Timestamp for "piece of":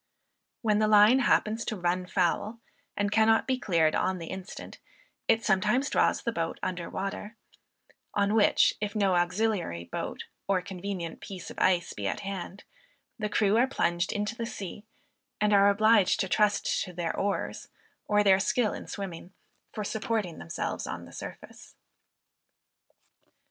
11.21-11.59